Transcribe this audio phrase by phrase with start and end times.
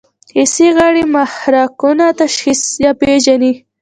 [0.35, 3.53] حسي غړي محرکونه تشخیص یا پېژني.